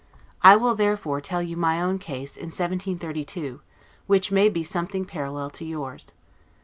I 0.41 0.55
will 0.55 0.73
therefore 0.73 1.21
tell 1.21 1.43
you 1.43 1.55
my 1.55 1.79
own 1.79 1.99
case, 1.99 2.35
in 2.35 2.45
1732, 2.47 3.61
which 4.07 4.31
may 4.31 4.49
be 4.49 4.63
something 4.63 5.05
parallel 5.05 5.51
to 5.51 5.63
yours. 5.63 6.07